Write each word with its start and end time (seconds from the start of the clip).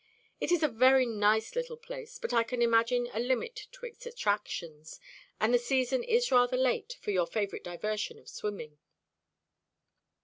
It 0.39 0.51
is 0.51 0.63
a 0.63 0.67
very 0.67 1.05
nice 1.05 1.55
little 1.55 1.77
place, 1.77 2.17
but 2.17 2.33
I 2.33 2.41
can 2.41 2.63
imagine 2.63 3.07
a 3.13 3.19
limit 3.19 3.67
to 3.73 3.85
its 3.85 4.07
attractions, 4.07 4.99
and 5.39 5.53
the 5.53 5.59
season 5.59 6.01
is 6.03 6.31
rather 6.31 6.57
late 6.57 6.97
for 7.01 7.11
your 7.11 7.27
favourite 7.27 7.63
diversion 7.63 8.17
of 8.17 8.27
swimming. 8.27 8.79